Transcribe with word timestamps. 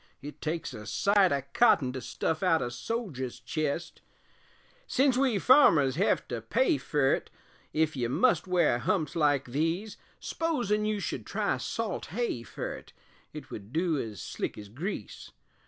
it 0.23 0.41
takes 0.41 0.73
a 0.73 0.87
sight 0.87 1.31
o' 1.31 1.43
cotton 1.53 1.93
To 1.93 2.01
stuff 2.01 2.41
out 2.41 2.59
a 2.63 2.71
soger's 2.71 3.39
chest; 3.39 4.01
Sence 4.87 5.15
we 5.15 5.37
farmers 5.37 5.93
hev 5.95 6.27
to 6.29 6.41
pay 6.41 6.79
fer't, 6.79 7.29
Ef 7.71 7.95
you 7.95 8.09
must 8.09 8.47
wear 8.47 8.79
humps 8.79 9.15
like 9.15 9.45
these 9.49 9.97
S'posin' 10.19 10.85
you 10.87 10.99
should 10.99 11.27
try 11.27 11.57
salt 11.57 12.07
hay 12.07 12.41
fer't, 12.41 12.93
It 13.31 13.51
would 13.51 13.71
du 13.71 13.99
ez 13.99 14.19
slick 14.19 14.57
ez 14.57 14.69
grease. 14.69 15.33